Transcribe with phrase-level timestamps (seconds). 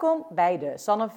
[0.00, 1.10] Welkom bij de Sanne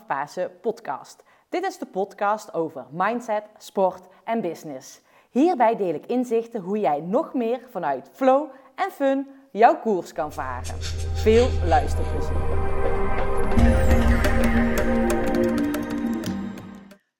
[0.61, 1.23] podcast.
[1.49, 5.01] Dit is de podcast over mindset, sport en business.
[5.31, 10.33] Hierbij deel ik inzichten hoe jij nog meer vanuit flow en fun jouw koers kan
[10.33, 10.75] varen.
[11.13, 12.37] Veel luisterplezier.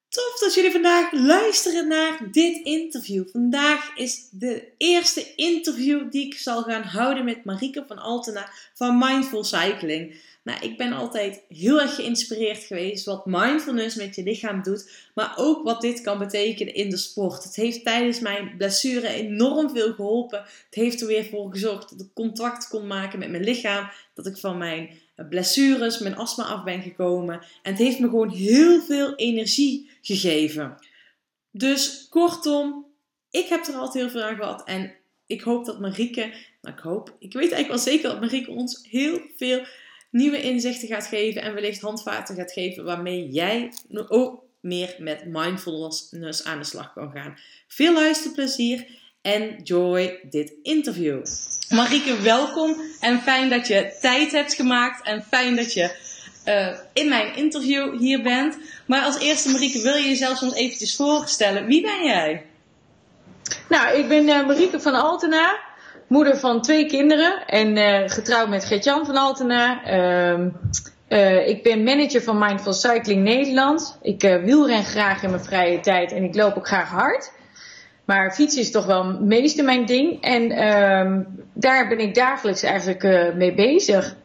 [0.10, 3.30] Tof dat jullie vandaag luisteren naar dit interview.
[3.30, 8.98] Vandaag is de eerste interview die ik zal gaan houden met Marike van Altena van
[8.98, 10.28] Mindful Cycling.
[10.50, 15.34] Nou, ik ben altijd heel erg geïnspireerd geweest wat mindfulness met je lichaam doet, maar
[15.38, 17.44] ook wat dit kan betekenen in de sport.
[17.44, 20.40] Het heeft tijdens mijn blessure enorm veel geholpen.
[20.40, 24.26] Het heeft er weer voor gezorgd dat ik contact kon maken met mijn lichaam, dat
[24.26, 24.90] ik van mijn
[25.30, 27.42] blessures, mijn astma af ben gekomen.
[27.62, 30.78] En het heeft me gewoon heel veel energie gegeven.
[31.52, 32.86] Dus kortom,
[33.30, 34.94] ik heb er altijd heel veel aan gehad en
[35.26, 38.88] ik hoop dat Marieke, nou ik hoop, ik weet eigenlijk wel zeker dat Marieke ons
[38.90, 39.66] heel veel
[40.10, 43.74] nieuwe inzichten gaat geven en wellicht handvaten gaat geven waarmee jij
[44.08, 47.38] ook meer met mindfulness aan de slag kan gaan.
[47.68, 48.86] Veel luisterplezier.
[49.22, 51.26] Enjoy dit interview.
[51.70, 55.96] Marieke, welkom en fijn dat je tijd hebt gemaakt en fijn dat je
[56.46, 58.58] uh, in mijn interview hier bent.
[58.86, 61.66] Maar als eerste, Marieke, wil je jezelf soms eventjes voorstellen?
[61.66, 62.46] Wie ben jij?
[63.70, 65.60] Nou, ik ben uh, Marieke van Altena
[66.10, 69.88] moeder van twee kinderen en uh, getrouwd met Gert-Jan van Altena.
[69.88, 70.46] Uh,
[71.10, 73.98] uh, ik ben manager van Mindful Cycling Nederland.
[74.02, 77.32] Ik uh, wielren graag in mijn vrije tijd en ik loop ook graag hard.
[78.06, 80.22] Maar fietsen is toch wel het meeste mijn ding.
[80.24, 81.22] En ehm,
[81.54, 84.16] daar ben ik dagelijks eigenlijk mee bezig.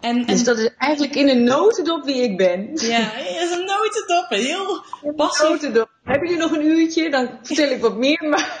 [0.00, 2.70] En, en, dus dat is eigenlijk in een notendop wie ik ben.
[2.74, 4.26] Ja, is een notendop.
[4.28, 4.82] Heel
[5.16, 5.48] passief.
[5.48, 5.88] Notendop.
[6.04, 7.10] Hebben jullie nog een uurtje?
[7.10, 8.24] Dan vertel ik wat meer.
[8.28, 8.58] Maar,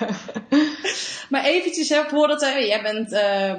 [1.30, 3.12] maar eventjes, hè, voordat uh, jij bent...
[3.12, 3.52] Uh,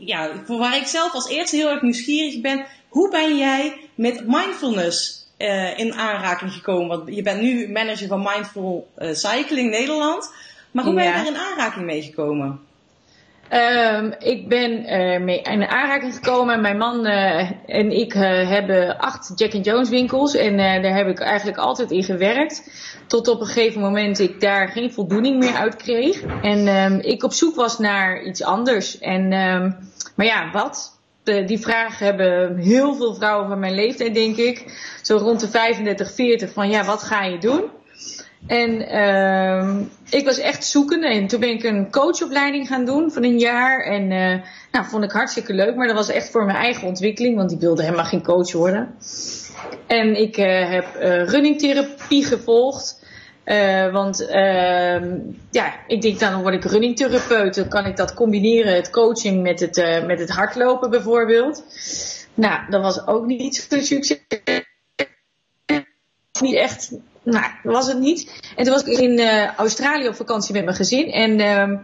[0.00, 2.66] ja, waar ik zelf als eerste heel erg nieuwsgierig ben.
[2.88, 6.88] Hoe ben jij met mindfulness uh, in aanraking gekomen?
[6.88, 10.32] Want je bent nu manager van Mindful Cycling Nederland.
[10.70, 12.60] Maar hoe ben je daar in aanraking mee gekomen?
[13.52, 16.60] Um, ik ben uh, mee in aanraking gekomen.
[16.60, 20.34] Mijn man uh, en ik uh, hebben acht Jack and Jones winkels.
[20.34, 22.70] En daar heb ik eigenlijk altijd in gewerkt.
[23.06, 26.22] Tot op een gegeven moment ik daar geen voldoening meer uit kreeg.
[26.42, 28.98] En um, ik op zoek was naar iets anders.
[28.98, 29.76] En, um,
[30.14, 31.00] maar ja, wat?
[31.22, 34.64] Die vraag hebben heel veel vrouwen van mijn leeftijd, denk ik.
[35.02, 37.64] Zo rond de 35, 40 van ja, wat ga je doen?
[38.46, 39.76] En uh,
[40.10, 41.08] ik was echt zoekende.
[41.08, 43.84] En toen ben ik een coachopleiding gaan doen van een jaar.
[43.84, 45.74] En uh, nou, vond ik hartstikke leuk.
[45.74, 47.36] Maar dat was echt voor mijn eigen ontwikkeling.
[47.36, 48.94] Want ik wilde helemaal geen coach worden.
[49.86, 53.06] En ik uh, heb uh, runningtherapie gevolgd.
[53.92, 55.18] want ehm,
[55.50, 57.54] ja, ik denk dan word ik runningtherapeut.
[57.54, 61.64] Dan kan ik dat combineren, het coaching met het, met het hardlopen bijvoorbeeld.
[62.34, 64.18] Nou, dat was ook niet zo'n succes.
[66.40, 66.92] Niet echt
[67.30, 68.40] nou, was het niet.
[68.56, 71.10] En toen was ik in uh, Australië op vakantie met mijn gezin.
[71.10, 71.78] En uh,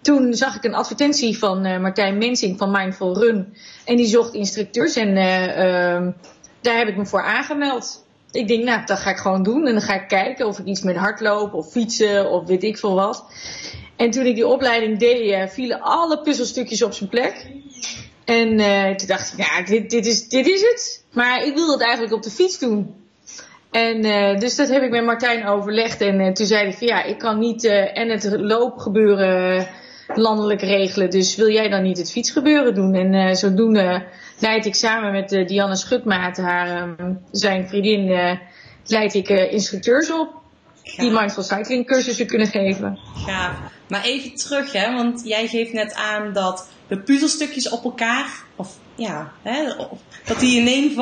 [0.00, 3.56] toen zag ik een advertentie van uh, Martijn Mensing van Mindful Run.
[3.84, 4.96] En die zocht instructeurs.
[4.96, 6.12] En uh,
[6.60, 8.04] daar heb ik me voor aangemeld.
[8.32, 9.66] Ik denk, nou, dat ga ik gewoon doen.
[9.66, 12.78] En dan ga ik kijken of ik iets met hardlopen of fietsen of weet ik
[12.78, 13.24] veel wat.
[13.96, 17.46] En toen ik die opleiding deed, vielen alle puzzelstukjes op zijn plek.
[18.24, 18.48] En
[18.96, 21.04] toen dacht ik, ja, dit, dit, is, dit is het.
[21.12, 22.94] Maar ik wil het eigenlijk op de fiets doen.
[23.76, 26.00] En uh, dus dat heb ik met Martijn overlegd.
[26.00, 29.68] En uh, toen zei hij van ja, ik kan niet uh, en het loopgebeuren
[30.14, 31.10] landelijk regelen.
[31.10, 32.94] Dus wil jij dan niet het fietsgebeuren doen?
[32.94, 34.04] En zodoende
[34.38, 38.38] leid ik samen met Dianne Schutmaat, haar, um, zijn vriendin,
[38.86, 40.28] leid ik instructeurs op.
[40.96, 42.98] Die mindful cycling cursussen kunnen geven.
[43.26, 43.54] Ja,
[43.88, 48.26] maar even terug hè, want jij geeft net aan dat de puzzelstukjes op elkaar,
[48.56, 49.72] of ja, hè,
[50.24, 50.94] dat die ineen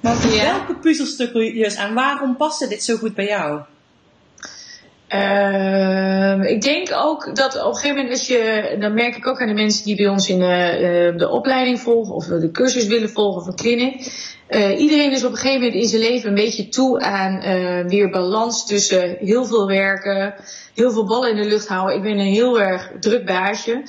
[0.00, 0.16] ja.
[0.20, 3.60] welke puzzelstukjes en waarom paste dit zo goed bij jou?
[5.14, 9.40] Uh, ik denk ook dat op een gegeven moment, als je, dan merk ik ook
[9.40, 12.86] aan de mensen die bij ons in de, uh, de opleiding volgen of de cursus
[12.86, 14.26] willen volgen of een clinic.
[14.50, 17.40] Uh, iedereen is op een gegeven moment in zijn leven een beetje toe aan
[17.88, 20.34] weer balans tussen heel veel werken,
[20.74, 21.96] heel veel ballen in de lucht houden.
[21.96, 23.82] Ik ben een heel erg druk baasje.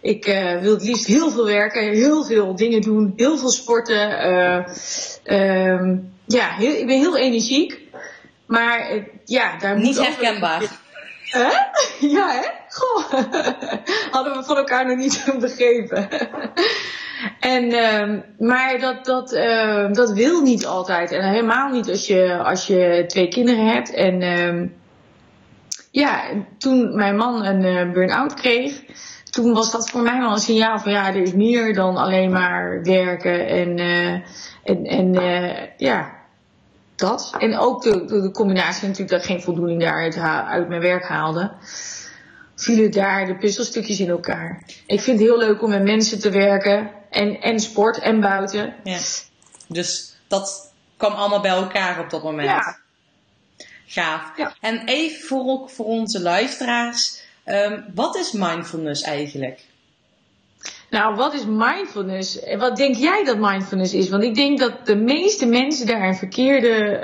[0.00, 0.24] Ik
[0.60, 4.10] wil het liefst heel veel werken, heel veel dingen doen, heel veel sporten.
[5.26, 7.80] Uh, ja, heel, ik ben heel energiek.
[8.46, 10.62] Maar uh, ja, daar Niet herkenbaar.
[11.24, 11.48] Hè?
[12.08, 12.48] Ja, hè?
[12.68, 13.12] Goh.
[14.14, 16.08] Hadden we van elkaar nog niet begrepen.
[17.40, 21.12] en, uh, maar dat, dat, uh, dat wil niet altijd.
[21.12, 23.94] En helemaal niet als je, als je twee kinderen hebt.
[23.94, 24.68] En uh,
[25.90, 26.22] ja,
[26.58, 28.82] toen mijn man een uh, burn-out kreeg
[29.36, 32.30] toen was dat voor mij wel een signaal van ja, er is meer dan alleen
[32.30, 34.12] maar werken en, uh,
[34.62, 36.16] en, en uh, ja,
[36.94, 37.34] dat.
[37.38, 40.16] En ook de, de, combinatie natuurlijk dat ik geen voldoening daaruit
[40.48, 41.52] uit mijn werk haalde.
[42.54, 44.62] Vielen daar de puzzelstukjes in elkaar.
[44.86, 46.90] Ik vind het heel leuk om met mensen te werken.
[47.10, 48.74] En, en sport en buiten.
[48.84, 48.98] Ja.
[49.68, 52.48] Dus dat kwam allemaal bij elkaar op dat moment.
[52.48, 52.78] Ja.
[53.86, 54.32] Gaaf.
[54.60, 57.24] En even voor, voor onze luisteraars.
[57.46, 59.60] Um, wat is mindfulness eigenlijk?
[60.90, 62.38] Nou, wat is mindfulness?
[62.58, 64.08] Wat denk jij dat mindfulness is?
[64.08, 67.00] Want ik denk dat de meeste mensen daar een verkeerde,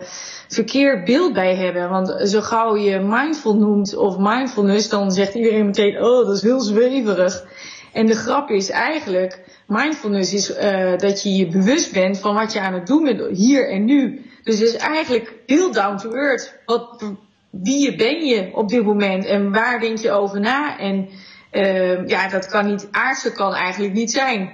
[0.00, 0.06] uh,
[0.48, 1.90] verkeerd beeld bij hebben.
[1.90, 6.42] Want zo gauw je mindful noemt of mindfulness, dan zegt iedereen meteen, oh, dat is
[6.42, 7.44] heel zweverig.
[7.92, 12.52] En de grap is eigenlijk, mindfulness is uh, dat je je bewust bent van wat
[12.52, 14.30] je aan het doen bent hier en nu.
[14.42, 16.54] Dus het is eigenlijk heel down to earth.
[16.66, 17.02] Wat,
[17.52, 20.78] wie ben je op dit moment en waar denk je over na?
[20.78, 21.08] En
[21.52, 24.50] uh, ja, dat kan niet, aardse kan eigenlijk niet zijn.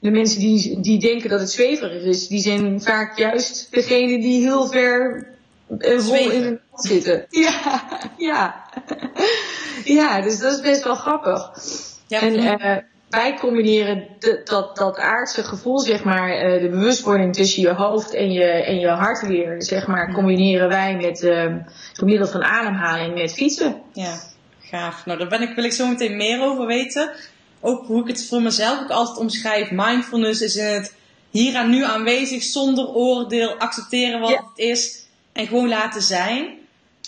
[0.00, 4.42] De mensen die, die denken dat het zweverig is, die zijn vaak juist degene die
[4.42, 5.26] heel ver
[5.78, 7.26] uh, vol in de zitten.
[7.40, 7.82] Ja,
[8.16, 8.64] ja.
[9.84, 11.50] ja, dus dat is best wel grappig.
[12.06, 12.76] Ja, en uh,
[13.10, 18.14] wij combineren de, dat, dat aardse gevoel, zeg maar, uh, de bewustwording tussen je hoofd
[18.14, 21.54] en je, en je hart weer, zeg maar, combineren wij met uh,
[21.94, 23.82] door middel van ademhaling met fietsen.
[23.92, 24.20] Ja,
[24.60, 25.06] gaaf.
[25.06, 27.10] Nou, daar ben ik, wil ik zo meteen meer over weten.
[27.60, 29.70] Ook hoe ik het voor mezelf ook altijd omschrijf.
[29.70, 30.94] Mindfulness is in het
[31.30, 36.58] hier en nu aanwezig, zonder oordeel, accepteren wat het is en gewoon laten zijn.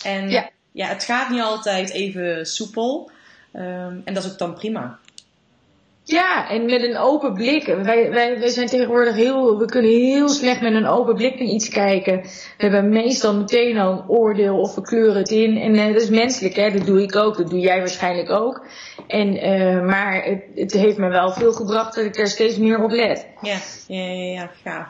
[0.03, 0.49] En ja.
[0.71, 3.11] ja, het gaat niet altijd even soepel.
[3.55, 4.99] Um, en dat is ook dan prima.
[6.05, 7.65] Ja, en met een open blik.
[7.65, 11.47] Wij, wij, wij zijn tegenwoordig heel, we kunnen heel slecht met een open blik naar
[11.47, 12.21] iets kijken.
[12.21, 15.57] We hebben meestal meteen al een oordeel of we kleuren het in.
[15.57, 16.71] En uh, dat is menselijk, hè?
[16.71, 18.65] dat doe ik ook, dat doe jij waarschijnlijk ook.
[19.07, 22.83] En, uh, maar het, het heeft me wel veel gebracht dat ik er steeds meer
[22.83, 23.27] op let.
[23.41, 23.57] Ja,
[23.87, 24.87] ja, ja, ja gaaf.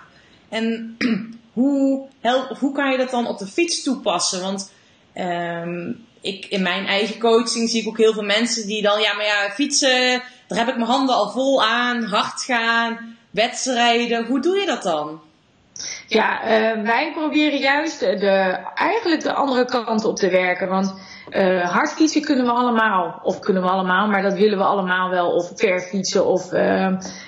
[0.49, 0.97] En
[1.53, 2.07] hoe,
[2.59, 4.41] hoe kan je dat dan op de fiets toepassen?
[4.41, 4.71] Want
[5.15, 9.13] um, ik, in mijn eigen coaching zie ik ook heel veel mensen die dan, ja,
[9.13, 14.25] maar ja, fietsen daar heb ik mijn handen al vol aan, hard gaan, wedstrijden.
[14.25, 15.21] Hoe doe je dat dan?
[16.07, 20.67] Ja, uh, wij proberen juist de, eigenlijk de andere kant op te werken.
[20.69, 20.93] Want
[21.29, 23.19] uh, hard fietsen kunnen we allemaal.
[23.23, 25.31] Of kunnen we allemaal, maar dat willen we allemaal wel.
[25.31, 26.25] Of ver fietsen.
[26.25, 26.85] Of, uh,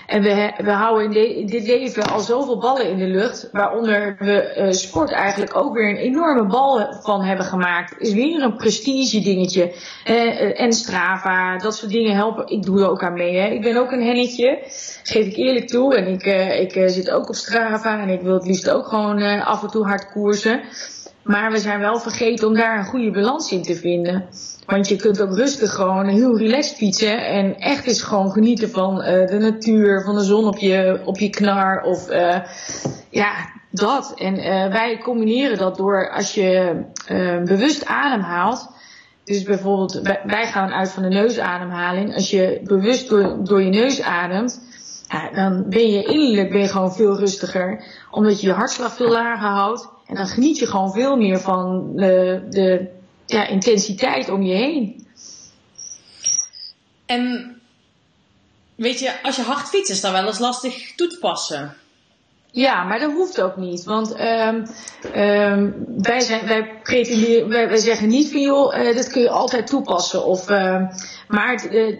[0.07, 3.49] en we, we houden in, dit leven al zoveel ballen in de lucht.
[3.51, 7.95] Waaronder we uh, sport eigenlijk ook weer een enorme bal van hebben gemaakt.
[7.99, 9.73] Is weer een prestige dingetje.
[10.09, 12.47] Uh, en Strava, dat soort dingen helpen.
[12.47, 13.37] Ik doe er ook aan mee.
[13.37, 13.47] Hè.
[13.47, 14.59] Ik ben ook een hennetje.
[15.03, 15.95] Geef ik eerlijk toe.
[15.95, 16.25] En ik,
[16.59, 17.99] ik zit ook op Strava.
[17.99, 20.61] En ik wil het liefst ook gewoon af en toe hard koersen.
[21.25, 24.25] Maar we zijn wel vergeten om daar een goede balans in te vinden.
[24.65, 27.25] Want je kunt ook rustig gewoon heel relaxed fietsen.
[27.27, 31.17] En echt eens gewoon genieten van uh, de natuur, van de zon op je, op
[31.17, 31.81] je knar.
[31.81, 32.39] Of uh,
[33.09, 33.31] ja,
[33.71, 34.13] dat.
[34.15, 36.83] En uh, wij combineren dat door als je
[37.45, 38.69] bewust ademhaalt.
[39.23, 42.13] Dus bijvoorbeeld, wij gaan uit van de neusademhaling.
[42.13, 44.61] Als je bewust door, door je neus ademt,
[45.33, 47.83] dan ben je innerlijk ben gewoon veel rustiger.
[48.11, 49.93] Omdat je je hartslag veel lager houdt.
[50.05, 52.87] En dan geniet je gewoon veel meer van de, de
[53.25, 55.07] ja, intensiteit om je heen.
[57.05, 57.55] En
[58.75, 61.75] weet je, als je hard fietst is dat wel eens lastig toe te passen.
[62.51, 63.83] Ja, maar dat hoeft ook niet.
[63.83, 64.65] Want um,
[65.15, 66.81] um, wij, zijn, wij,
[67.47, 70.25] wij, wij zeggen niet van joh, uh, dat kun je altijd toepassen.
[70.25, 70.81] Of, uh,
[71.27, 71.99] maar uh,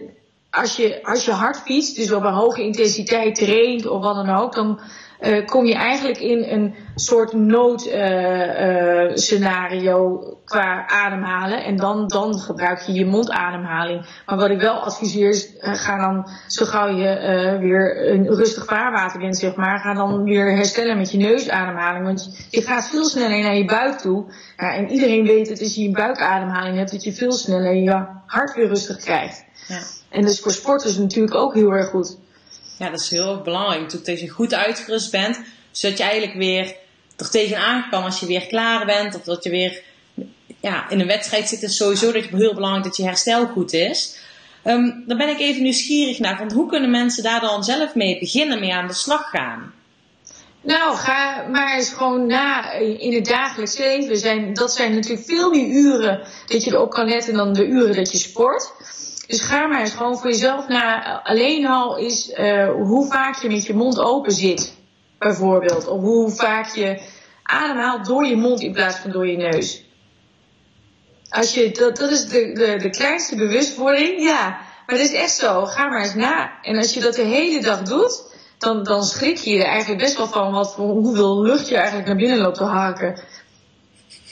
[0.50, 4.36] als, je, als je hard fietst, dus op een hoge intensiteit traint of wat dan
[4.36, 4.80] ook, dan
[5.20, 11.64] uh, kom je eigenlijk in een soort noodscenario uh, uh, qua ademhalen.
[11.64, 14.06] En dan, dan gebruik je je mondademhaling.
[14.26, 19.20] Maar wat ik wel adviseer is, ga dan zo gauw je weer een rustig vaarwater
[19.20, 22.04] bent, zeg maar, ga dan weer herstellen met je neusademhaling.
[22.04, 24.24] Want je gaat veel sneller naar je buik toe.
[24.56, 28.06] Ja, en iedereen weet dat als je een buikademhaling hebt, dat je veel sneller je
[28.26, 29.44] hart weer rustig krijgt.
[29.68, 29.78] Ja.
[30.10, 32.18] En dus voor sporters natuurlijk ook heel erg goed.
[32.78, 34.04] Ja, dat is heel belangrijk.
[34.04, 35.40] Dat je goed uitgerust bent,
[35.70, 36.74] zodat je eigenlijk weer
[37.16, 39.14] er tegenaan kan als je weer klaar bent.
[39.14, 39.82] Of dat je weer
[40.60, 41.62] ja, in een wedstrijd zit.
[41.62, 44.18] is sowieso dat je heel belangrijk dat je herstel goed is.
[44.64, 46.38] Um, daar ben ik even nieuwsgierig naar.
[46.38, 49.72] Want hoe kunnen mensen daar dan zelf mee beginnen, mee aan de slag gaan?
[50.60, 54.16] Nou, ga maar eens gewoon na in het dagelijks leven.
[54.16, 57.96] Zijn, dat zijn natuurlijk veel meer uren dat je erop kan letten dan de uren
[57.96, 58.72] dat je sport.
[59.26, 61.22] Dus ga maar eens gewoon voor jezelf na.
[61.22, 64.76] Alleen al is uh, hoe vaak je met je mond open zit,
[65.18, 65.88] bijvoorbeeld.
[65.88, 67.00] Of hoe vaak je
[67.42, 69.84] ademhaalt door je mond in plaats van door je neus.
[71.28, 74.48] Als je, dat, dat is de, de, de kleinste bewustwording, ja.
[74.86, 75.64] maar het is echt zo.
[75.64, 76.62] Ga maar eens na.
[76.62, 80.16] En als je dat de hele dag doet, dan, dan schrik je er eigenlijk best
[80.16, 83.20] wel van wat, hoeveel lucht je eigenlijk naar binnen loopt te haken.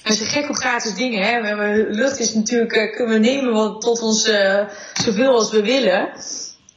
[0.04, 1.22] En ze gek op gratis dingen.
[1.22, 1.40] Hè.
[1.40, 4.60] We hebben, lucht is natuurlijk, uh, kunnen we nemen wat, tot ons uh,
[4.92, 6.08] zoveel als we willen.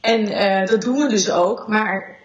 [0.00, 1.68] En uh, dat doen we dus ook.
[1.68, 2.16] Maar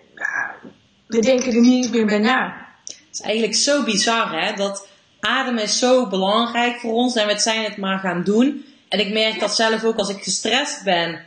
[1.08, 2.68] we denken er niet meer bij na.
[2.86, 4.88] Het is eigenlijk zo bizar hè, dat
[5.20, 8.66] ademen is zo belangrijk voor ons en we zijn het maar gaan doen.
[8.90, 11.20] En ik merk dat zelf ook als ik gestrest ben.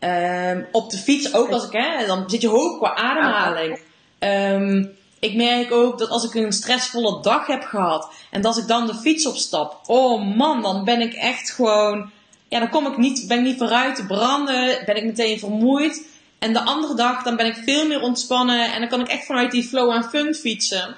[0.00, 3.80] Um, op de fiets, ook als ik, hè, dan zit je hoog qua ademhaling.
[4.18, 8.66] Um, ik merk ook dat als ik een stressvolle dag heb gehad en dat ik
[8.66, 12.10] dan de fiets opstap, oh man, dan ben ik echt gewoon,
[12.48, 16.06] ja, dan kom ik niet, ben ik niet vooruit te branden, ben ik meteen vermoeid.
[16.38, 19.26] En de andere dag, dan ben ik veel meer ontspannen en dan kan ik echt
[19.26, 20.96] vanuit die flow en fun fietsen.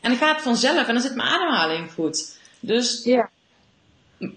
[0.00, 2.38] En dan gaat het vanzelf en dan zit mijn ademhaling goed.
[2.60, 3.30] Dus, ja.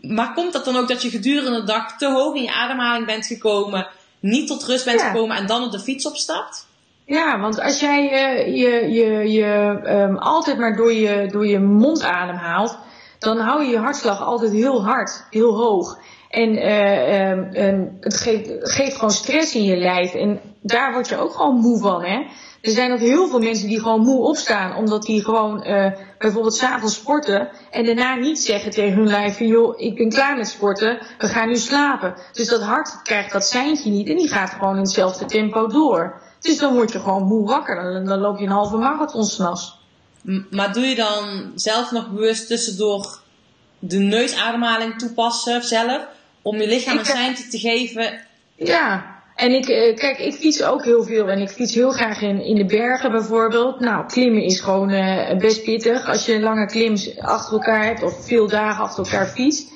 [0.02, 3.06] maar komt dat dan ook dat je gedurende de dag te hoog in je ademhaling
[3.06, 3.88] bent gekomen,
[4.20, 6.68] niet tot rust bent gekomen en dan op de fiets opstapt?
[7.10, 11.60] Ja, want als jij uh, je, je, je um, altijd maar door je, door je
[11.60, 12.78] mond ademhaalt,
[13.20, 16.00] dan hou je je hartslag altijd heel hard, heel hoog.
[16.30, 20.14] En uh, um, het geeft, geeft gewoon stress in je lijf.
[20.14, 22.26] En daar word je ook gewoon moe van, hè.
[22.62, 26.56] Er zijn ook heel veel mensen die gewoon moe opstaan, omdat die gewoon uh, bijvoorbeeld
[26.56, 31.00] s'avonds sporten en daarna niet zeggen tegen hun lijf: joh, ik ben klaar met sporten,
[31.18, 32.14] we gaan nu slapen.
[32.32, 36.28] Dus dat hart krijgt dat seintje niet en die gaat gewoon in hetzelfde tempo door.
[36.40, 37.94] Dus dan word je gewoon moe wakker.
[37.94, 39.78] Dan, dan loop je een halve marathon s'nachts.
[40.50, 43.20] Maar doe je dan zelf nog bewust tussendoor
[43.80, 46.02] de neusademhaling toepassen zelf?
[46.42, 48.20] Om je lichaam een seintje te geven?
[48.56, 52.22] Ja, en ik, eh, kijk, ik fiets ook heel veel en ik fiets heel graag
[52.22, 53.80] in, in de bergen bijvoorbeeld.
[53.80, 56.08] Nou, klimmen is gewoon uh, best pittig.
[56.08, 59.72] Als je lange klims achter elkaar hebt of veel dagen achter elkaar fietst.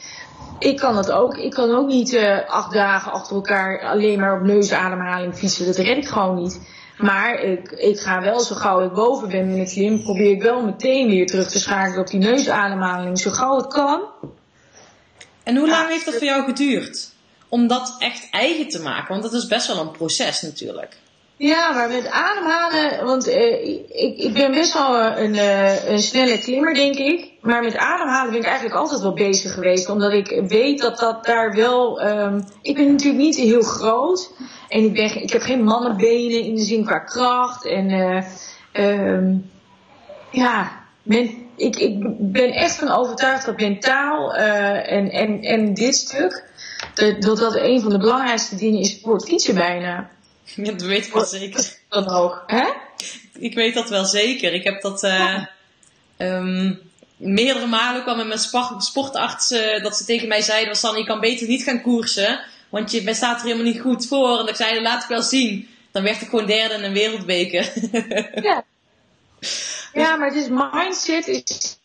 [0.64, 1.38] Ik kan dat ook.
[1.38, 5.66] Ik kan ook niet uh, acht dagen achter elkaar alleen maar op neusademhaling fietsen.
[5.66, 6.60] Dat red ik gewoon niet.
[6.98, 10.42] Maar ik, ik ga wel zo gauw ik boven ben in het klim, probeer ik
[10.42, 14.02] wel meteen weer terug te schakelen op die neusademhaling, zo gauw het kan.
[15.44, 17.12] En hoe lang heeft dat voor jou geduurd?
[17.50, 19.08] Om dat echt eigen te maken?
[19.08, 20.98] Want dat is best wel een proces natuurlijk.
[21.38, 26.40] Ja, maar met ademhalen, want uh, ik, ik ben best wel een, uh, een snelle
[26.40, 27.33] klimmer, denk ik.
[27.44, 29.90] Maar met ademhalen ben ik eigenlijk altijd wel bezig geweest.
[29.90, 32.08] Omdat ik weet dat dat daar wel.
[32.08, 34.32] Um, ik ben natuurlijk niet heel groot.
[34.70, 37.66] En ik, ben, ik heb geen mannenbenen in de zin qua kracht.
[37.66, 38.24] En uh,
[38.74, 39.52] um,
[40.32, 40.72] ja,
[41.02, 41.98] men, ik, ik
[42.32, 46.44] ben echt van overtuigd dat mentaal en, en, en dit stuk.
[47.20, 50.10] Dat dat een van de belangrijkste dingen is voor het fietsen bijna.
[50.44, 51.78] Ja, dat weet ik wel zeker.
[51.90, 52.70] Dan ook, hè?
[53.40, 54.54] Ik weet dat wel zeker.
[54.54, 55.44] Ik heb dat uh,
[56.18, 56.80] um,
[57.24, 58.40] meerdere malen al met mijn
[58.78, 62.40] sportarts, uh, dat ze tegen mij zeiden, Sanne, je kan beter niet gaan koersen,
[62.70, 64.40] want je staat er helemaal niet goed voor.
[64.40, 65.68] En ik zei, laat ik wel zien.
[65.92, 67.72] Dan werd ik gewoon derde in een wereldbeker.
[68.44, 68.64] ja.
[70.04, 71.78] ja, maar het is mindset, is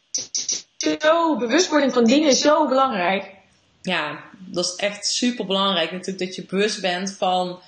[0.98, 3.30] zo, bewustwording van dingen is zo belangrijk.
[3.82, 7.60] Ja, dat is echt super belangrijk natuurlijk, dat je bewust bent van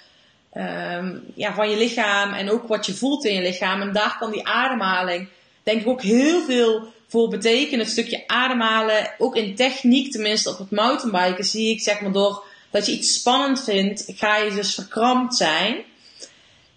[0.54, 3.80] um, ja, van je lichaam en ook wat je voelt in je lichaam.
[3.80, 5.28] En daar kan die ademhaling,
[5.62, 7.80] denk ik, ook heel veel voor betekenen.
[7.80, 12.44] Het stukje ademhalen, ook in techniek, tenminste op het mountainbiken, zie ik zeg maar door
[12.70, 15.76] dat je iets spannend vindt, ga je dus verkrampt zijn.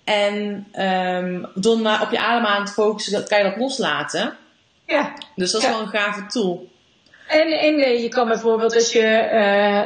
[0.03, 4.37] En um, door maar op je ademhaling te focussen, kan je dat loslaten.
[4.85, 5.13] Ja.
[5.35, 6.71] Dus dat is wel een gave tool.
[7.27, 9.29] En, en eh, je kan bijvoorbeeld als je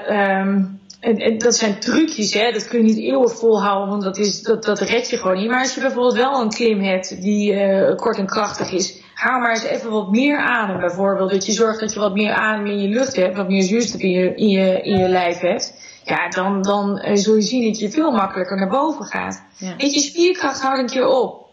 [0.07, 2.51] uh, um, en, en, dat zijn trucjes, hè?
[2.51, 5.49] dat kun je niet eeuwig volhouden, want dat, is, dat, dat red je gewoon niet.
[5.49, 9.39] Maar als je bijvoorbeeld wel een klim hebt die uh, kort en krachtig is, haal
[9.39, 11.31] maar eens even wat meer adem bijvoorbeeld.
[11.31, 14.01] Dat je zorgt dat je wat meer adem in je lucht hebt, wat meer zuurstof
[14.01, 15.73] in je, in je, in je lijf hebt.
[16.03, 19.43] Ja, dan, dan uh, zul je zien dat je veel makkelijker naar boven gaat.
[19.57, 19.75] Ja.
[19.77, 21.49] Weet je, spierkracht houdt een keer op.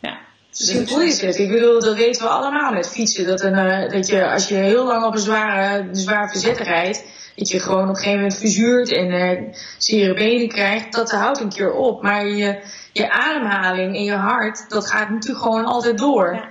[0.00, 0.18] Ja.
[0.50, 1.38] Simpel is het.
[1.38, 3.26] Ik bedoel, dat weten we allemaal met fietsen.
[3.26, 7.04] Dat, een, uh, dat je, als je heel lang op een zware, zware verzet rijdt,
[7.36, 11.40] dat je gewoon op een gegeven moment verzuurt en uh, zere benen krijgt, dat houdt
[11.40, 12.02] een keer op.
[12.02, 12.58] Maar je,
[12.92, 16.34] je ademhaling en je hart, dat gaat natuurlijk gewoon altijd door.
[16.34, 16.48] Ja,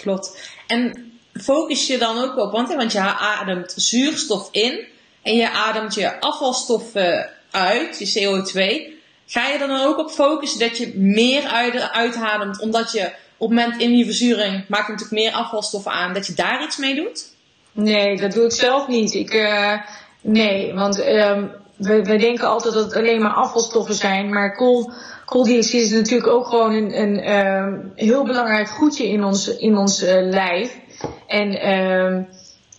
[0.00, 0.50] klopt.
[0.66, 4.86] En focus je dan ook op, want, want je ademt zuurstof in
[5.22, 8.94] en je ademt je afvalstoffen uit, je CO2.
[9.26, 13.58] Ga je dan ook op focussen dat je meer uit, uitademt, omdat je op het
[13.58, 17.34] moment in die verzuring maakt natuurlijk meer afvalstoffen aan, dat je daar iets mee doet?
[17.72, 19.14] Nee, dat doe ik zelf niet.
[19.14, 19.72] Ik, uh,
[20.20, 24.28] nee, want um, we, we denken altijd dat het alleen maar afvalstoffen zijn.
[24.28, 24.92] Maar kool,
[25.24, 30.02] kooldioxide is natuurlijk ook gewoon een, een um, heel belangrijk goedje in ons, in ons
[30.02, 30.78] uh, lijf.
[31.26, 32.28] En um,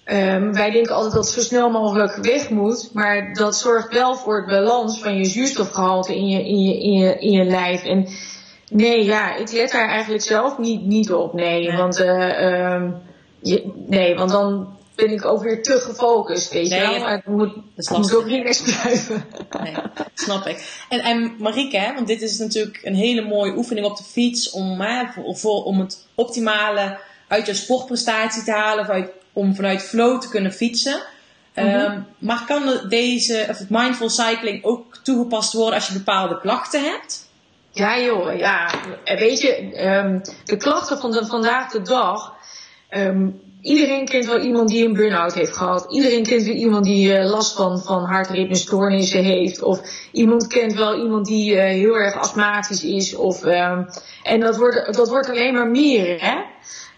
[0.08, 4.16] Ehm, wij denken altijd dat het zo snel mogelijk weg moet, maar dat zorgt wel
[4.16, 7.84] voor het balans van je zuurstofgehalte in je, in je, in je, in je lijf.
[7.84, 8.08] En
[8.70, 11.78] nee, ja, ik let daar eigenlijk zelf niet, niet op, nee.
[11.78, 12.82] Want, uh,
[13.40, 17.00] je, nee, want dan ben ik ook weer te gefocust, weet je wel.
[17.00, 19.26] Maar het moet, het moet ook relaxed blijven.
[19.64, 19.74] Nee,
[20.14, 20.86] snap ik.
[20.90, 24.50] En, en Marieke, hè, want dit is natuurlijk een hele mooie oefening op de fiets
[24.50, 29.56] om, hè, voor, voor, om het optimale uit je sportprestatie te halen, of uit, om
[29.56, 31.02] vanuit flow te kunnen fietsen.
[31.56, 36.84] Mm maar kan deze, of het mindful cycling ook toegepast worden als je bepaalde klachten
[36.84, 37.30] hebt?
[37.72, 38.70] Ja joh, ja.
[39.06, 42.36] Weet je, um, de klachten van de, vandaag de dag,
[42.90, 45.86] um, Iedereen kent wel iemand die een burn-out heeft gehad.
[45.92, 49.62] Iedereen kent wel iemand die uh, last van, van hartritmestoornissen heeft.
[49.62, 49.82] Of
[50.12, 53.16] iemand kent wel iemand die uh, heel erg astmatisch is.
[53.16, 53.78] Of, uh,
[54.24, 56.36] en dat wordt, dat wordt alleen maar meer, hè?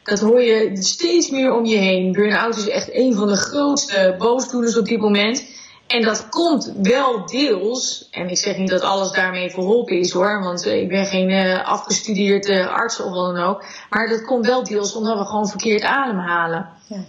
[0.03, 2.11] Dat hoor je steeds meer om je heen.
[2.11, 5.45] Burn-out is echt een van de grootste boosdoeners op dit moment.
[5.89, 10.43] En dat komt wel deels, en ik zeg niet dat alles daarmee verholpen is hoor,
[10.43, 13.63] want uh, ik ben geen uh, afgestudeerd uh, arts of wat dan ook.
[13.89, 16.69] Maar dat komt wel deels omdat we gewoon verkeerd ademhalen.
[16.87, 17.03] Ja.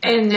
[0.00, 0.30] En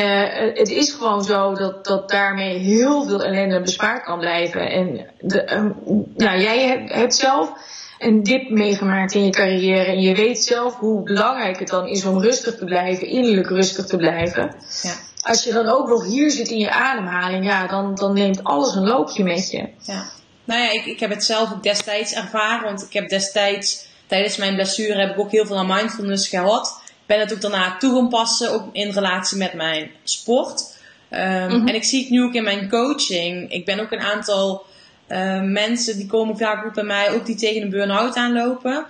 [0.53, 4.69] het is gewoon zo dat, dat daarmee heel veel ellende bespaard kan blijven.
[4.69, 5.75] En de, um,
[6.15, 7.51] nou, jij hebt, hebt zelf
[7.97, 9.85] een dip meegemaakt in je carrière.
[9.85, 13.85] En je weet zelf hoe belangrijk het dan is om rustig te blijven, innerlijk rustig
[13.85, 14.55] te blijven.
[14.81, 18.43] Ja als je dan ook nog hier zit in je ademhaling, ja, dan, dan neemt
[18.43, 19.67] alles een loopje met je.
[19.81, 20.05] Ja.
[20.43, 24.37] Nou ja, ik, ik heb het zelf ook destijds ervaren, want ik heb destijds tijdens
[24.37, 26.81] mijn blessure heb ik ook heel veel aan mindfulness gehad.
[27.05, 30.77] Ben het ook daarna toe gaan passen, ook in relatie met mijn sport.
[31.11, 33.51] Um, En ik zie het nu ook in mijn coaching.
[33.51, 34.65] Ik ben ook een aantal
[35.07, 38.85] uh, mensen die komen vaak ook bij mij, ook die tegen een burn-out aanlopen.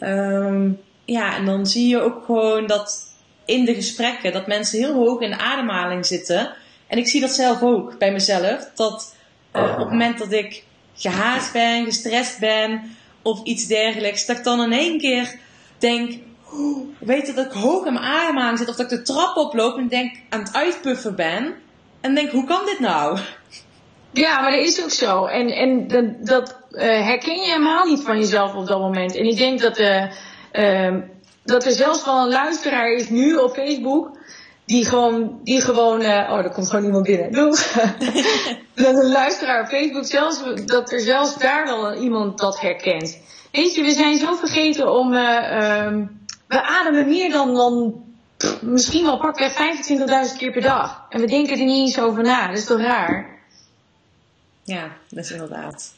[0.00, 3.13] Um, ja, en dan zie je ook gewoon dat
[3.44, 6.52] in de gesprekken dat mensen heel hoog in de ademhaling zitten.
[6.86, 8.70] En ik zie dat zelf ook bij mezelf.
[8.74, 9.16] Dat
[9.56, 14.44] uh, op het moment dat ik gehaast ben, gestrest ben of iets dergelijks, dat ik
[14.44, 15.34] dan in één keer
[15.78, 16.12] denk,
[16.98, 19.88] weet dat ik hoog in mijn ademhaling zit of dat ik de trap oploop en
[19.88, 21.54] denk aan het uitpuffen ben.
[22.00, 23.18] En denk, hoe kan dit nou?
[24.10, 25.24] Ja, maar dat is ook zo.
[25.24, 29.16] En, en dat, dat uh, herken je helemaal niet van jezelf op dat moment.
[29.16, 30.04] En ik denk dat uh,
[30.52, 30.94] uh,
[31.44, 34.18] dat er zelfs wel een luisteraar is nu op Facebook.
[34.66, 37.32] Die gewoon, die gewoon, uh, oh, er komt gewoon iemand binnen.
[37.32, 37.58] Doe.
[38.74, 43.18] dat een luisteraar op Facebook, zelfs, dat er zelfs daar wel iemand dat herkent.
[43.52, 48.04] Weet je, we zijn zo vergeten om, uh, um, we ademen meer dan, dan
[48.60, 51.06] misschien wel pakken 25.000 keer per dag.
[51.08, 52.46] En we denken er niet eens over na.
[52.46, 53.38] Dat is toch raar?
[54.62, 55.94] Ja, dat is inderdaad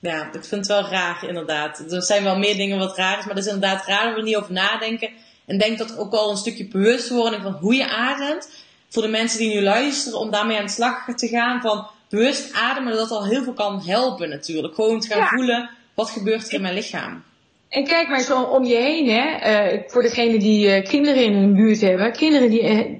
[0.00, 1.92] ja, ik vind het wel raar inderdaad.
[1.92, 4.18] Er zijn wel meer dingen wat raar is, maar het is inderdaad raar dat we
[4.18, 5.10] er niet over nadenken.
[5.46, 8.48] En denk dat ook al een stukje bewustwording van hoe je ademt,
[8.88, 12.54] voor de mensen die nu luisteren, om daarmee aan de slag te gaan van bewust
[12.54, 14.74] ademen, dat dat al heel veel kan helpen natuurlijk.
[14.74, 17.24] Gewoon te gaan voelen, wat gebeurt er in mijn lichaam?
[17.68, 19.74] En kijk maar zo om je heen, hè.
[19.74, 22.12] Uh, voor degenen die uh, kinderen in hun buurt hebben.
[22.12, 22.98] Kinderen die, uh,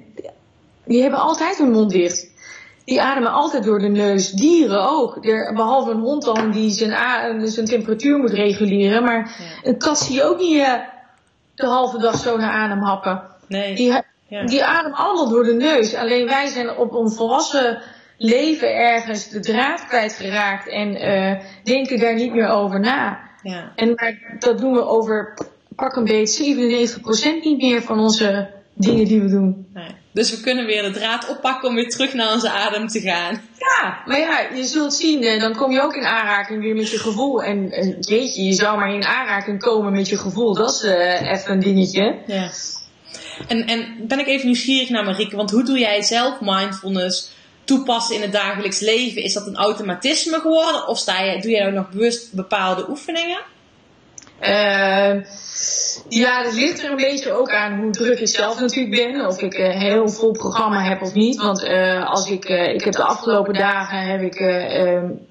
[0.85, 2.29] die hebben altijd hun mond dicht.
[2.87, 4.31] Die ademen altijd door de neus.
[4.31, 5.25] Dieren ook.
[5.25, 9.03] Er, behalve een hond dan die zijn, zijn temperatuur moet reguleren.
[9.03, 10.73] Maar een kat zie je ook niet uh,
[11.55, 13.21] de halve dag zo naar adem happen.
[13.47, 13.75] Nee.
[13.75, 14.45] Die, ja.
[14.45, 15.95] die ademen allemaal door de neus.
[15.95, 17.81] Alleen wij zijn op een volwassen
[18.17, 20.69] leven ergens de draad kwijtgeraakt.
[20.69, 23.19] En uh, denken daar niet meer over na.
[23.41, 23.71] Ja.
[23.75, 25.33] En maar dat doen we over
[25.75, 26.41] pak een beet
[27.01, 29.67] 97% niet meer van onze dingen die we doen.
[29.73, 29.95] Nee.
[30.17, 33.41] Dus we kunnen weer de draad oppakken om weer terug naar onze adem te gaan.
[33.57, 36.91] Ja, maar ja, je zult zien, eh, dan kom je ook in aanraking weer met
[36.91, 37.43] je gevoel.
[37.43, 40.53] En weet je, je zou maar in aanraking komen met je gevoel.
[40.53, 42.15] Dat is uh, even een dingetje.
[42.27, 42.51] Ja.
[43.47, 47.31] En, en ben ik even nieuwsgierig naar Marieke, want hoe doe jij zelf mindfulness
[47.63, 49.23] toepassen in het dagelijks leven?
[49.23, 50.87] Is dat een automatisme geworden?
[50.87, 53.39] Of sta je, doe jij ook nog bewust bepaalde oefeningen?
[54.41, 55.23] Uh,
[56.09, 59.25] ja, dat ligt er een beetje ook aan hoe druk ik zelf natuurlijk ben.
[59.25, 61.41] Of ik een uh, heel vol programma heb of niet.
[61.41, 64.39] Want uh, als ik, uh, ik heb de afgelopen dagen heb ik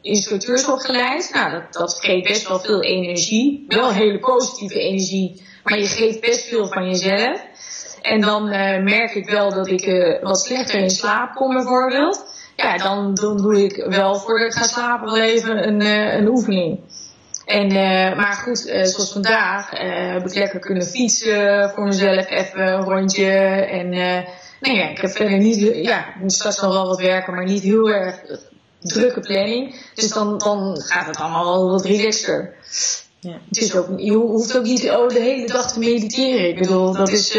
[0.01, 1.31] instructeurs opgeleid.
[1.35, 3.65] Nou, dat, dat geeft best wel veel energie.
[3.69, 5.43] Wel hele positieve energie.
[5.65, 7.45] Maar je geeft best veel van jezelf.
[8.03, 8.49] En dan
[8.85, 12.25] merk ik wel dat ik wat slechter in slaap kom bijvoorbeeld.
[12.57, 15.81] Ja, dan, dan doe ik wel voordat ik ga slapen wel even een,
[16.19, 16.81] een oefening.
[17.47, 22.31] En, uh, maar goed, uh, zoals vandaag uh, heb ik lekker kunnen fietsen voor mezelf,
[22.31, 23.31] even een rondje.
[23.71, 23.89] En
[24.61, 27.91] nee, ja, ik heb verder niet, ja, straks nog wel wat werken, maar niet heel
[27.91, 28.21] erg
[28.79, 29.75] drukke planning.
[29.95, 32.55] Dus dan, dan gaat het allemaal wel wat relaxter.
[33.21, 33.39] Ja.
[33.49, 36.49] Het is ook, je hoeft ook niet oh, de hele dag te mediteren.
[36.49, 37.39] Ik bedoel, dat is,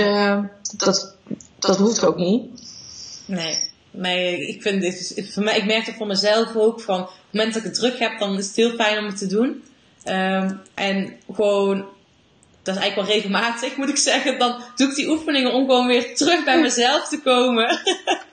[0.77, 1.15] dat,
[1.59, 2.45] dat hoeft ook niet.
[3.25, 3.55] Nee.
[3.91, 7.31] Nee, ik vind dit, voor mij, ik merk het voor mezelf ook van, op het
[7.31, 9.63] moment dat ik het druk heb, dan is het heel fijn om het te doen.
[10.07, 11.77] Ehm, en gewoon,
[12.63, 15.87] dat is eigenlijk wel regelmatig, moet ik zeggen, dan doe ik die oefeningen om gewoon
[15.87, 17.79] weer terug bij mezelf te komen.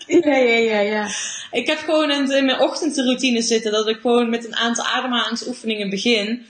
[0.07, 1.09] Ja, ja, ja, ja.
[1.61, 5.91] Ik heb gewoon in, in mijn ochtendroutine zitten dat ik gewoon met een aantal ademhalingsoefeningen
[5.91, 6.47] begin.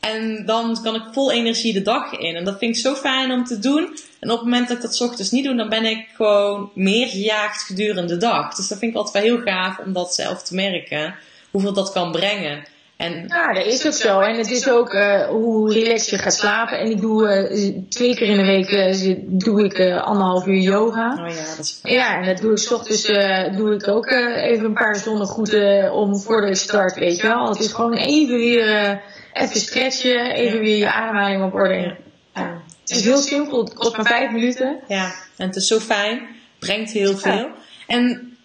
[0.00, 2.36] En dan kan ik vol energie de dag in.
[2.36, 3.98] En dat vind ik zo fijn om te doen.
[4.20, 6.70] En op het moment dat ik dat 's ochtends niet doe, dan ben ik gewoon
[6.74, 8.54] meer gejaagd gedurende de dag.
[8.54, 11.14] Dus dat vind ik altijd wel heel gaaf om dat zelf te merken.
[11.50, 12.64] Hoeveel dat kan brengen.
[12.96, 14.20] En Ja, dat is ook zo.
[14.20, 16.78] En het is ook eh, hoe relaxed je gaat slapen.
[16.78, 20.60] En ik doe eh, twee keer in de week eh, doe ik eh, anderhalf uur
[20.60, 21.10] yoga.
[21.12, 21.94] oh ja, dat is fijn.
[21.94, 24.96] Ja, en dat doe ik 's ochtends eh, doe ik ook eh, even een paar
[24.96, 27.48] zonnegroeten om voordat ik start, weet je wel.
[27.48, 28.96] Het is gewoon even weer eh,
[29.32, 31.96] even stretchen, even weer je ademhaling op orde.
[32.34, 32.62] Ja.
[32.80, 34.80] Het is heel simpel, het kost maar vijf minuten.
[34.88, 36.20] Ja, en het is zo fijn.
[36.58, 37.48] Brengt heel veel.
[37.86, 38.35] En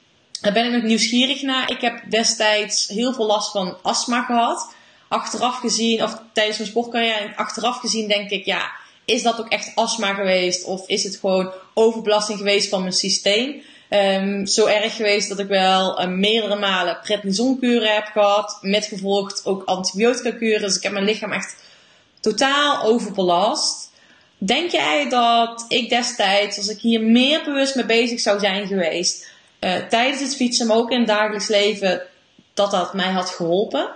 [0.42, 1.72] daar ben ik nog nieuwsgierig naar.
[1.72, 4.74] Ik heb destijds heel veel last van astma gehad.
[5.08, 8.72] Achteraf gezien, of tijdens mijn sportcarrière, achteraf gezien denk ik, ja,
[9.06, 10.66] is dat ook echt astma geweest?
[10.66, 13.62] Of is het gewoon overbelasting geweest van mijn systeem?
[13.90, 18.58] Ehm, zo erg geweest dat ik wel eh, meerdere malen prednisonkuren heb gehad.
[18.62, 20.62] Met gevolgd ook antibiotica kuren.
[20.62, 21.56] Dus ik heb mijn lichaam echt
[22.20, 23.92] totaal overbelast.
[24.38, 29.31] Denk jij dat ik destijds, als ik hier meer bewust mee bezig zou zijn geweest,
[29.62, 32.02] eh, tijdens het fietsen, maar ook in het dagelijks leven,
[32.54, 33.90] dat dat mij had geholpen?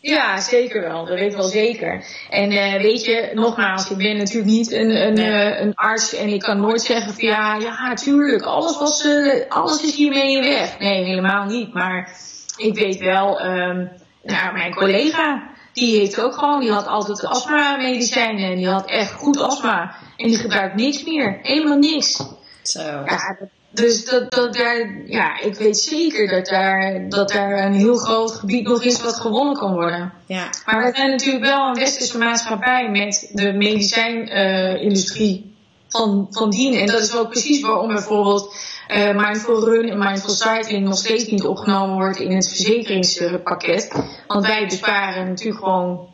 [0.00, 1.04] Ja, zeker wel.
[1.04, 2.04] Dat weet ik wel zeker.
[2.30, 5.30] En eh, weet je, nogmaals, ik ben natuurlijk niet een, een, Nee.
[5.30, 9.48] eh, een arts en ik kan nooit zeggen van ja, ja, natuurlijk, alles, was, eh,
[9.48, 10.78] alles is hiermee in weg.
[10.78, 11.74] Nee, helemaal niet.
[11.74, 12.16] Maar
[12.56, 13.86] ik weet wel, ehm
[14.22, 19.12] nou, mijn collega, die heeft ook gewoon, die had altijd astma-medicijnen en die had echt
[19.12, 19.94] goed astma.
[20.16, 22.22] En die gebruikt niks meer, helemaal niks.
[22.62, 22.80] Zo.
[22.80, 23.36] Ja,
[23.72, 28.32] dus dat, dat daar, ja, ik weet zeker dat daar, dat daar een heel groot
[28.32, 30.12] gebied nog is wat gewonnen kan worden.
[30.26, 30.48] Ja.
[30.66, 35.54] Maar we zijn natuurlijk wel een westerse maatschappij met de medicijnindustrie
[35.88, 36.74] van, van dien.
[36.74, 38.54] En dat is ook precies waarom bijvoorbeeld
[38.88, 44.02] eh, Mindful Run en Mindful Cycling nog steeds niet opgenomen wordt in het verzekeringspakket.
[44.26, 46.08] Want wij besparen natuurlijk gewoon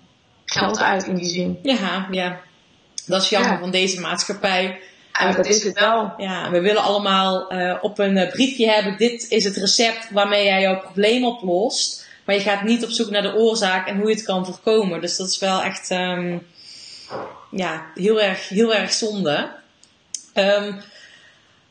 [0.45, 1.59] geld uit in die zin.
[1.62, 2.40] Ja, ja.
[3.07, 3.59] Dat is jammer Ja.
[3.59, 4.81] van deze maatschappij.
[5.18, 6.12] Ja, dat is het wel.
[6.16, 10.44] Ja, we willen allemaal eh, op een eh, briefje hebben: dit is het recept waarmee
[10.44, 12.07] jij jouw probleem oplost.
[12.24, 15.00] Maar je gaat niet op zoek naar de oorzaak en hoe je het kan voorkomen.
[15.00, 16.38] Dus dat is wel echt ehm,
[17.50, 19.48] ja, heel, erg, heel erg zonde.
[20.33, 20.72] Ehm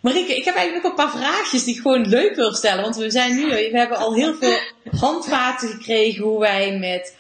[0.06, 2.84] Marieke, ik heb eigenlijk nog een paar vraagjes die ik gewoon leuk wil stellen.
[2.84, 4.58] Want we zijn nu, we hebben al heel veel
[5.00, 7.16] handvaten gekregen hoe wij met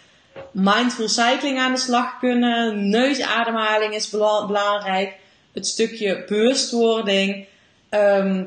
[0.51, 2.89] mindful cycling aan de slag kunnen.
[2.89, 5.13] Neusademhaling is bela- belangrijk.
[5.55, 7.45] Het stukje bewustwording.
[7.89, 8.43] Ehm,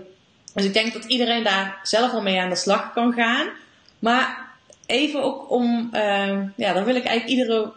[0.54, 3.48] dus ik denk dat iedereen daar zelf al mee aan de slag kan gaan.
[3.98, 4.48] Maar
[4.86, 7.72] even ook om, ehm, ja, daar wil ik eigenlijk iedere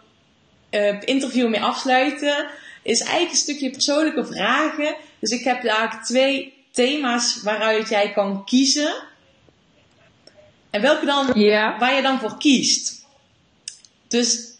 [0.70, 2.48] eh, interview mee afsluiten.
[2.84, 4.96] Is eigenlijk een stukje persoonlijke vragen.
[5.20, 8.94] Dus ik heb daar twee thema's waaruit jij kan kiezen.
[10.70, 11.26] En welke dan,
[11.80, 13.06] waar je dan voor kiest.
[14.08, 14.54] Dus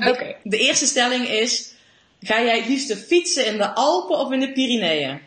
[0.44, 1.74] de eerste stelling is:
[2.22, 5.22] ga jij het liefste fietsen in de Alpen of in de Pyreneeën?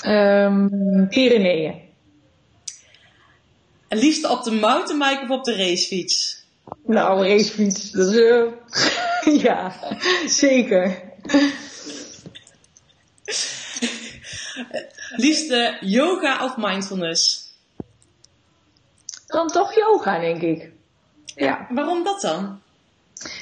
[0.00, 1.74] Ehm Pyreneeën.
[3.88, 6.44] Het liefste op de mountainbike of op de racefiets?
[6.86, 8.20] Nou, racefiets, dat is...
[8.20, 9.72] eh, ja,
[10.26, 11.02] zeker.
[15.16, 17.52] Liefste yoga of mindfulness?
[19.26, 20.70] Dan toch yoga, denk ik.
[21.34, 21.66] Ja.
[21.70, 22.60] Waarom dat dan?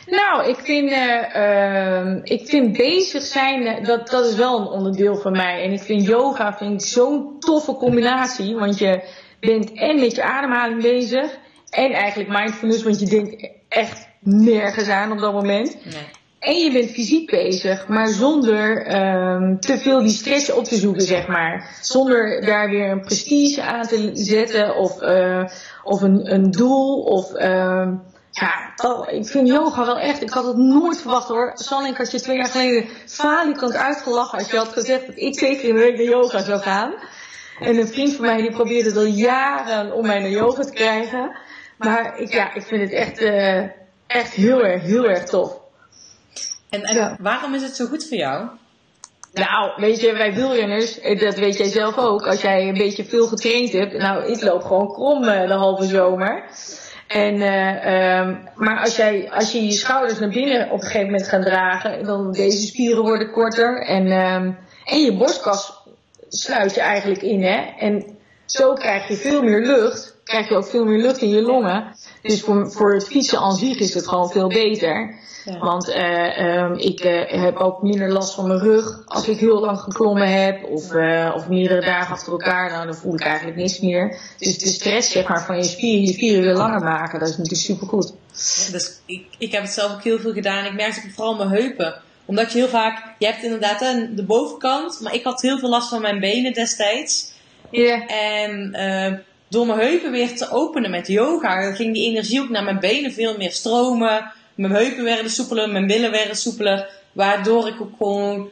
[0.07, 5.17] Nou, ik vind, ehm, ik vind bezig zijn, eh, dat, dat is wel een onderdeel
[5.17, 5.63] van mij.
[5.63, 8.57] En ik vind yoga vind zo'n toffe combinatie.
[8.57, 9.03] Want je
[9.41, 11.39] bent en met je ademhaling bezig.
[11.71, 15.77] En eigenlijk mindfulness, want je denkt echt nergens aan op dat moment.
[15.85, 16.03] Nee.
[16.39, 21.03] En je bent fysiek bezig, maar zonder ehm, te veel die stress op te zoeken,
[21.03, 21.79] zeg maar.
[21.83, 25.45] Zonder daar weer een prestige aan te zetten of, eh,
[25.85, 27.03] of een, een doel.
[27.03, 27.95] Of, ehm,
[28.41, 31.51] ja, oh, ik vind yoga wel echt, ik had het nooit verwacht hoor.
[31.55, 35.57] Sannink had je twee jaar geleden falikant uitgelachen als je had gezegd dat ik twee
[35.57, 36.95] keer in de week naar yoga zou gaan.
[37.61, 40.73] En een vriend van mij die probeerde het al jaren om mij naar yoga te
[40.73, 41.37] krijgen.
[41.79, 43.63] Maar ik, ja, ik vind het echt, eh,
[44.07, 45.57] echt heel erg, heel erg tof.
[46.69, 47.17] En, en Ja.
[47.21, 48.49] waarom is het zo goed voor jou?
[49.33, 53.05] Nou, weet je, wij wielrenners, eh, dat weet jij zelf ook, als jij een beetje
[53.05, 53.93] veel getraind hebt.
[53.93, 56.45] Nou, ik loop gewoon krom eh, de halve zomer.
[57.07, 61.29] En, ehm, maar als, jij, als je je schouders naar binnen op een gegeven moment
[61.29, 63.87] gaat dragen, dan deze spieren worden korter.
[63.87, 64.51] En, ehm,
[64.85, 65.83] en je borstkas
[66.29, 67.75] sluit je eigenlijk in, hè.
[67.79, 70.16] En zo krijg je veel meer lucht.
[70.27, 71.85] Krijg je ook veel meer lucht in je longen.
[72.23, 75.15] Dus voor, voor het fietsen aan zich is het gewoon veel beter.
[75.45, 75.59] Ja.
[75.59, 79.61] Want uh, um, ik uh, heb ook minder last van mijn rug als ik heel
[79.61, 80.65] lang geklommen heb.
[80.65, 82.71] Of, uh, of meerdere dagen achter elkaar.
[82.71, 84.19] Nou, dan voel ik eigenlijk niks meer.
[84.39, 87.37] Dus de stress zeg maar, van je spieren, je spieren weer langer maken, dat is
[87.37, 88.13] natuurlijk supergoed.
[88.33, 90.65] Ja, dus ik, ik heb het zelf ook heel veel gedaan.
[90.65, 91.95] Ik merkte het vooral mijn heupen.
[92.25, 95.01] Omdat je heel vaak, je hebt inderdaad hè, de bovenkant.
[95.03, 97.33] Maar ik had heel veel last van mijn benen destijds.
[97.71, 97.81] Ja.
[97.81, 98.11] Yeah.
[98.11, 98.75] En
[99.49, 103.13] door mijn heupen weer te openen met yoga, ging die energie ook naar mijn benen
[103.13, 104.33] veel meer stromen.
[104.55, 106.89] Mijn heupen werden soepeler, mijn billen werden soepeler.
[107.13, 108.49] Waardoor ik ook gewoon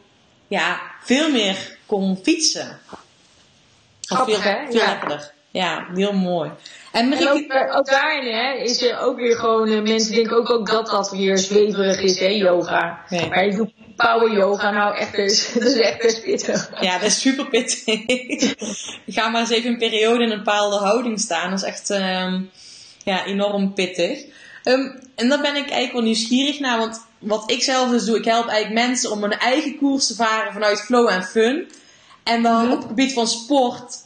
[0.48, 2.78] ja, veel meer kon fietsen.
[4.00, 4.64] Grappig, veel, hè?
[4.66, 4.90] veel Ja.
[4.90, 5.32] lekkerder.
[5.50, 6.50] Ja, heel mooi.
[6.94, 10.50] En En ook, ook daarin hè, is er ook weer gewoon, eh, mensen denken ook,
[10.50, 13.04] ook dat dat weer zweverig is, hè, yoga.
[13.08, 13.28] Nee.
[13.28, 16.70] Maar je doet power yoga, nou echt, is, dat is echt best pittig.
[16.80, 17.84] ja, dat is super pittig.
[19.06, 21.50] Ga maar eens even een periode in een bepaalde houding staan.
[21.50, 22.40] Dat is echt ehm,
[23.04, 24.24] ja, enorm pittig.
[24.62, 28.16] Ehm, en dan ben ik eigenlijk wel nieuwsgierig naar, want wat ik zelf dus doe,
[28.18, 31.70] ik help eigenlijk mensen om hun eigen koers te varen vanuit flow en fun.
[32.24, 32.72] En dan Mhm.
[32.72, 33.96] op het gebied van sport,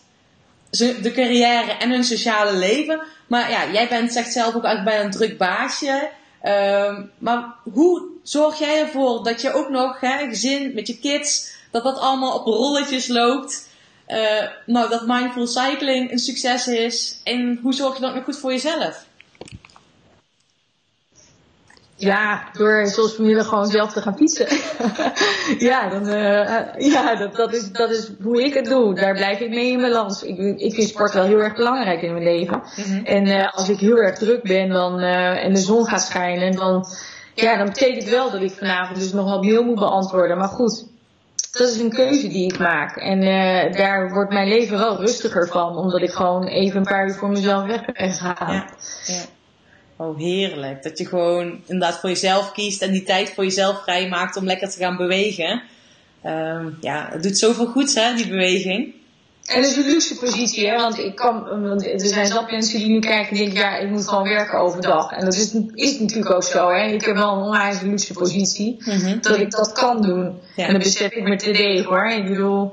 [0.71, 3.03] de carrière en hun sociale leven.
[3.27, 6.11] Maar ja, jij bent, zegt zelf ook eigenlijk bij een druk baasje.
[6.43, 11.53] Ehm, maar hoe zorg jij ervoor dat je ook nog, hè, gezin met je kids,
[11.71, 13.69] dat dat allemaal op rolletjes loopt?
[14.07, 17.21] Eh, nou, dat mindful cycling een succes is.
[17.25, 19.07] En hoe zorg je ook nog goed voor jezelf?
[22.01, 24.47] Ja, door zoals vanmiddag gewoon zelf te gaan fietsen.
[25.69, 28.95] ja, dan, eh, ja dat, dat, is, dat is hoe ik het doe.
[28.95, 30.23] Daar blijf ik mee in balans.
[30.23, 32.63] Ik, ik vind sport wel heel erg belangrijk in mijn leven.
[33.05, 36.53] En eh, als ik heel erg druk ben dan, eh, en de zon gaat schijnen,
[36.53, 36.85] dan,
[37.35, 40.39] ja, dan betekent wel dat ik vanavond dus nog wat mail moet beantwoorden.
[40.39, 40.87] Maar goed,
[41.53, 42.97] dat is een keuze die ik maak.
[42.97, 43.21] En
[43.73, 47.29] daar wordt mijn leven wel rustiger van, omdat ik gewoon even een paar uur voor
[47.29, 48.53] mezelf weg ben gegaan.
[48.53, 48.67] Ja,
[49.05, 49.37] ja.
[49.99, 50.83] Oh, heerlijk.
[50.83, 54.71] Dat je gewoon inderdaad voor jezelf kiest en die tijd voor jezelf vrijmaakt om lekker
[54.71, 55.63] te gaan bewegen.
[56.23, 58.95] Ehm, ja, het doet zoveel goeds, hè, die beweging.
[59.45, 60.77] En dat is een luxe positie, hè?
[60.77, 63.91] Want ik kan, want er zijn zat mensen die nu kijken en denken, ja, ik
[63.91, 65.13] moet gewoon werken overdag.
[65.13, 66.87] En dat is, is natuurlijk ook zo, hè?
[66.87, 69.21] Ik heb wel een onwijs luxe positie, Mhm.
[69.21, 70.41] dat ik dat kan doen.
[70.57, 70.67] Ja.
[70.67, 72.07] En dat besef ik met TD, hoor.
[72.07, 72.73] Ik bedoel,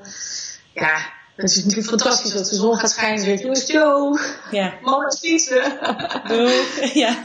[0.73, 0.97] ja,
[1.35, 3.37] het is natuurlijk fantastisch dat de zon gaat schijnen.
[3.37, 4.17] Jongens, yo,
[4.51, 4.73] Ja.
[4.81, 5.63] mama is fietsen.
[6.93, 7.17] Ja.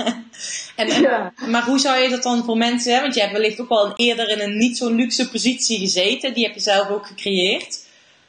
[0.76, 1.32] En, en- Ja.
[1.46, 3.00] Maar hoe zou je dat dan voor mensen, hè?
[3.00, 6.44] want je hebt wellicht ook wel eerder in een niet zo luxe positie gezeten, die
[6.44, 7.78] heb je zelf ook gecreëerd.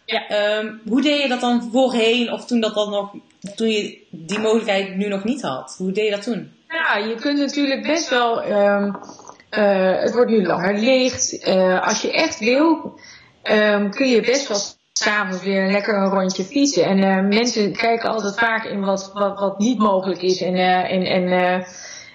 [0.06, 0.28] Ja.
[0.28, 3.12] Ehm, hoe deed je dat dan voorheen, of toen dat dan nog,
[3.56, 5.76] toen je die mogelijkheid nu nog niet had?
[5.78, 6.52] Hoe deed je dat toen?
[6.68, 8.42] Ja, je kunt natuurlijk best wel.
[8.42, 8.94] ehm,
[9.50, 11.40] eh, het wordt nu langer licht.
[11.40, 13.00] Eh, als je echt wil,
[13.42, 14.58] ehm, kun je best wel
[15.02, 16.86] s'avonds weer lekker een rondje fietsen.
[16.86, 20.42] En eh, mensen kijken altijd vaak in wat, wat, niet mogelijk is.
[20.42, 21.68] En, eh, en, en, eh,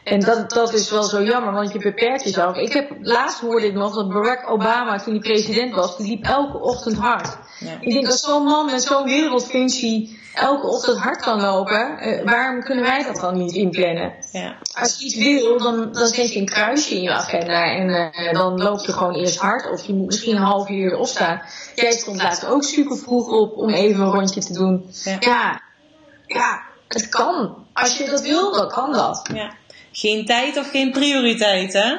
[0.05, 2.57] en dat, dat is wel zo jammer, want je beperkt jezelf.
[2.57, 6.25] Ik heb, laatst hoorde ik nog dat Barack Obama, toen hij president was, die liep
[6.25, 7.39] elke ochtend hard.
[7.59, 7.77] Ja.
[7.81, 11.99] Ik denk dat zo'n man met zo'n wereldfunctie elke ochtend hard kan lopen.
[11.99, 14.13] eh, waarom kunnen wij dat dan niet inplannen?
[14.33, 14.57] Ja.
[14.75, 18.33] Als je iets wil, dan, dan zet je een kruisje in je agenda en eh,
[18.33, 19.71] dan loop je gewoon eerst hard.
[19.71, 21.43] Of je moet misschien een half uur erop staan.
[21.75, 24.91] Jij stond laatst ook super vroeg op om even een rondje te doen.
[25.05, 25.17] Ja.
[25.21, 25.61] Ja,
[26.27, 27.65] ja, het kan.
[27.73, 29.29] Als je dat wil, dan kan dat.
[29.35, 29.53] ja.
[29.93, 31.95] Geen tijd of geen prioriteit, hè?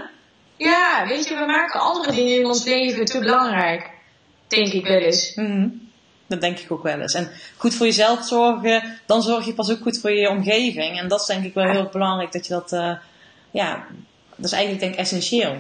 [0.58, 3.90] Ja, weet je, we maken andere dingen in ons leven te belangrijk.
[4.48, 5.36] Denk ik wel eens.
[5.36, 5.68] Mhm.
[6.28, 7.14] Dat denk ik ook wel eens.
[7.14, 11.00] En goed voor jezelf zorgen, dan zorg je pas ook goed voor je omgeving.
[11.00, 12.92] En dat is denk ik wel heel belangrijk dat je dat, eh,
[13.52, 13.86] ja,
[14.36, 15.56] dat is eigenlijk denk ik essentieel.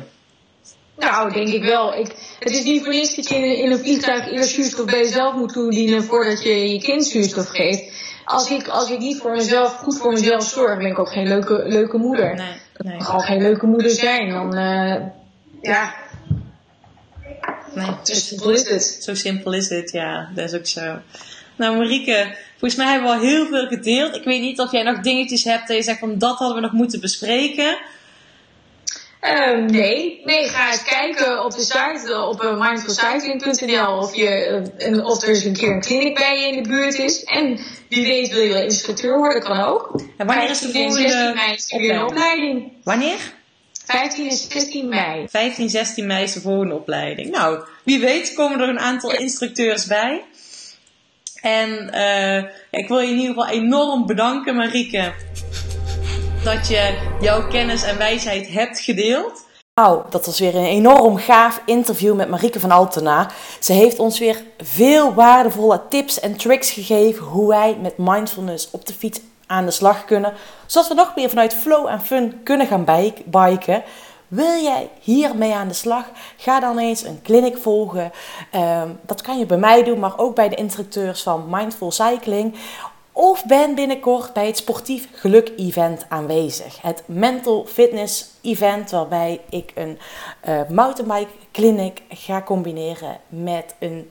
[0.97, 1.93] Nou, denk ik wel.
[1.95, 4.99] Ik, het is niet voor niets dat je in, in een vliegtuig eerst zuurstof bij
[4.99, 8.05] jezelf moet toedienen voordat je je kind zuurstof geeft.
[8.25, 11.27] Als ik, als ik niet voor mezelf, goed voor mezelf zorg, ben ik ook geen
[11.27, 12.35] leuke, leuke moeder.
[12.35, 14.29] Nee, nee, Gewoon geen leuke moeder zijn.
[14.29, 15.01] Dan, eh,
[15.61, 15.93] ja,
[17.77, 17.95] nee.
[18.03, 18.97] zo simpel is het.
[19.01, 20.29] Zo simpel is dit, ja.
[20.35, 20.99] Dat is ook zo.
[21.55, 24.15] Nou Marieke, volgens mij hebben we al heel veel gedeeld.
[24.15, 26.61] Ik weet niet of jij nog dingetjes hebt dat je zegt van dat hadden we
[26.61, 27.77] nog moeten bespreken.
[29.19, 30.21] Ehm, nee.
[30.23, 35.05] nee, ga eens kijken op de site eh, op uh, mindfulcycling.nl of, je, eh, en
[35.05, 37.23] of er eens een keer een kliniek bij je in de buurt is.
[37.23, 37.59] En
[37.89, 40.01] wie weet wil je instructeur worden, kan ook.
[40.17, 42.71] En wanneer is de 15 en 16 volgende opleiding.
[42.83, 43.35] Wanneer?
[43.87, 45.27] 15 en 16 mei.
[45.29, 47.31] 15, 16 mei is de volgende opleiding.
[47.31, 50.23] Nou, wie weet komen er een aantal instructeurs bij.
[51.41, 55.13] En eh, ik wil je in ieder geval enorm bedanken, Marieke,
[56.43, 59.45] dat je jouw kennis en wijsheid hebt gedeeld.
[59.73, 63.31] Nou, dat was weer een enorm gaaf interview met Marieke van Altena.
[63.59, 68.85] Ze heeft ons weer veel waardevolle tips en tricks gegeven hoe wij met mindfulness op
[68.85, 70.33] de fiets aan de slag kunnen.
[70.65, 72.85] Zodat we nog meer vanuit flow en fun kunnen gaan
[73.25, 73.83] biken.
[74.27, 76.05] Wil jij hiermee aan de slag?
[76.37, 78.11] Ga dan eens een clinic volgen.
[78.51, 82.55] Ehm, dat kan je bij mij doen, maar ook bij de instructeurs van Mindful Cycling.
[83.11, 86.81] Of ben binnenkort bij het Sportief Geluk Event aanwezig.
[86.81, 89.99] Het Mental Fitness Event, waarbij ik een
[90.47, 94.09] uh, mountainbike clinic ga combineren met een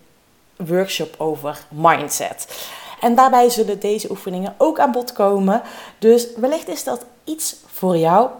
[0.56, 2.68] workshop over mindset.
[3.06, 5.62] En daarbij zullen deze oefeningen ook aan bod komen.
[5.98, 8.30] Dus wellicht is dat iets voor jou.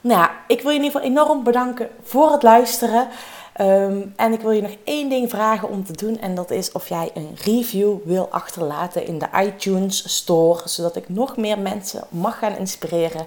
[0.00, 3.08] Nou ja, ik wil je in ieder geval enorm bedanken voor het luisteren.
[3.52, 6.20] Ehm, en ik wil je nog één ding vragen om te doen.
[6.20, 10.60] En dat is of jij een review wil achterlaten in de iTunes Store.
[10.64, 13.26] Zodat ik nog meer mensen mag gaan inspireren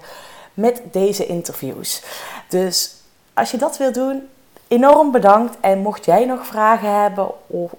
[0.54, 2.02] met deze interviews.
[2.48, 2.94] Dus
[3.34, 4.28] als je dat wil doen,
[4.68, 5.56] enorm bedankt.
[5.60, 7.30] En mocht jij nog vragen hebben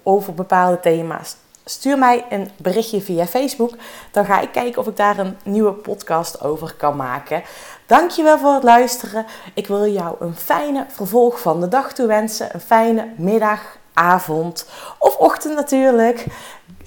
[0.04, 3.71] over bepaalde thema's, stuur mij een berichtje via Facebook.
[4.12, 7.43] Dan ga ik kijken of ik daar een nieuwe podcast over kan maken.
[7.86, 9.25] Dankjewel voor het luisteren.
[9.54, 12.49] Ik wil jou een fijne vervolg van de dag toewensen.
[12.54, 16.25] Een fijne middag, avond of ochtend natuurlijk.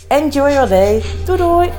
[0.09, 1.03] Enjoy your day.
[1.25, 1.73] Doei doei!